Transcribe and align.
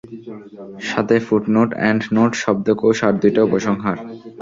সাথে 0.89 1.15
footnote, 1.27 1.69
endnote, 1.89 2.31
শব্দকোষ 2.43 2.97
আর 3.07 3.13
দুইটা 3.21 3.41
উপসংহার। 3.47 3.97